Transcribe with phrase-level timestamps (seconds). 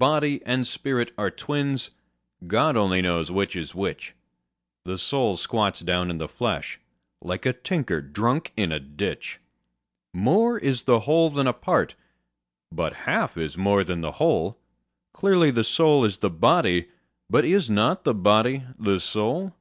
[0.00, 1.90] Body and spirit are twins:
[2.48, 4.12] God only knows which is which:
[4.84, 6.80] The soul squats down in the flesh,
[7.22, 9.38] like a tinker drunk in a ditch.
[10.12, 11.94] More is the whole than a part:
[12.72, 14.58] but half is more than the whole:
[15.14, 16.88] Clearly, the soul is the body:
[17.30, 19.54] but is not the body the soul?